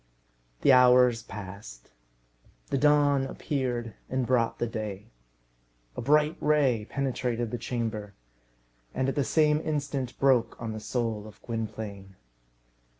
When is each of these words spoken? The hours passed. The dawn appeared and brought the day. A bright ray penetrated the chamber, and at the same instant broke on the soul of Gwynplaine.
The 0.61 0.71
hours 0.71 1.21
passed. 1.21 1.91
The 2.71 2.77
dawn 2.79 3.23
appeared 3.25 3.93
and 4.09 4.25
brought 4.25 4.57
the 4.57 4.65
day. 4.65 5.11
A 5.95 6.01
bright 6.01 6.37
ray 6.41 6.87
penetrated 6.89 7.51
the 7.51 7.59
chamber, 7.59 8.15
and 8.95 9.09
at 9.09 9.13
the 9.13 9.23
same 9.23 9.61
instant 9.61 10.17
broke 10.17 10.59
on 10.59 10.73
the 10.73 10.79
soul 10.79 11.27
of 11.27 11.39
Gwynplaine. 11.43 12.15